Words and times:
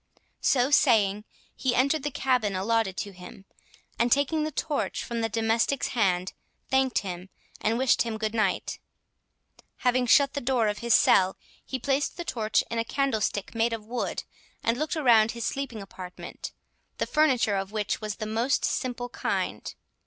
So 0.39 0.71
saying, 0.71 1.25
he 1.55 1.75
entered 1.75 2.01
the 2.01 2.09
cabin 2.09 2.55
allotted 2.55 2.97
to 2.97 3.11
him, 3.11 3.45
and 3.99 4.11
taking 4.11 4.43
the 4.43 4.51
torch 4.51 5.03
from 5.03 5.21
the 5.21 5.29
domestic's 5.29 5.89
hand, 5.89 6.33
thanked 6.71 7.01
him, 7.05 7.29
and 7.59 7.77
wished 7.77 8.01
him 8.01 8.17
good 8.17 8.33
night. 8.33 8.79
Having 9.85 10.07
shut 10.07 10.33
the 10.33 10.41
door 10.41 10.67
of 10.69 10.79
his 10.79 10.95
cell, 10.95 11.37
he 11.63 11.77
placed 11.77 12.17
the 12.17 12.25
torch 12.25 12.63
in 12.71 12.79
a 12.79 12.83
candlestick 12.83 13.53
made 13.53 13.73
of 13.73 13.85
wood, 13.85 14.23
and 14.63 14.75
looked 14.75 14.95
around 14.95 15.33
his 15.33 15.45
sleeping 15.45 15.83
apartment, 15.83 16.51
the 16.97 17.05
furniture 17.05 17.55
of 17.57 17.71
which 17.71 18.01
was 18.01 18.13
of 18.13 18.17
the 18.17 18.25
most 18.25 18.65
simple 18.65 19.07
kind. 19.09 19.75